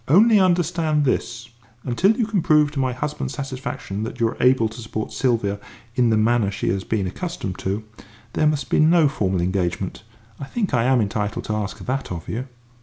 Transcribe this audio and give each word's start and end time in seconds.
Only 0.07 0.39
understand 0.39 1.05
this 1.05 1.49
until 1.83 2.17
you 2.17 2.25
can 2.25 2.41
prove 2.41 2.71
to 2.71 2.79
my 2.79 2.91
husband's 2.91 3.35
satisfaction 3.35 4.01
that 4.01 4.19
you 4.19 4.27
are 4.29 4.37
able 4.39 4.67
to 4.67 4.81
support 4.81 5.13
Sylvia 5.13 5.59
in 5.93 6.09
the 6.09 6.17
manner 6.17 6.49
she 6.49 6.69
has 6.69 6.83
been 6.83 7.05
accustomed 7.05 7.59
to, 7.59 7.83
there 8.33 8.47
must 8.47 8.71
be 8.71 8.79
no 8.79 9.07
formal 9.07 9.41
engagement. 9.41 10.01
I 10.39 10.45
think 10.45 10.73
I 10.73 10.85
am 10.85 11.01
entitled 11.01 11.45
to 11.45 11.53
ask 11.55 11.77
that 11.77 12.11
of 12.11 12.27
you." 12.27 12.47